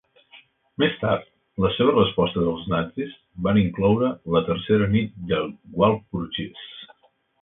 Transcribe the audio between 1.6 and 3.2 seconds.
les seves respostes als nazis